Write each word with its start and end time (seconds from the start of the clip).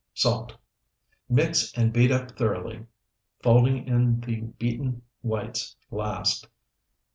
Salt. 0.15 0.57
Mix 1.29 1.71
and 1.77 1.93
beat 1.93 2.11
up 2.11 2.31
thoroughly, 2.31 2.87
folding 3.43 3.87
in 3.87 4.19
the 4.21 4.41
beaten 4.41 5.03
whites 5.21 5.75
last. 5.91 6.47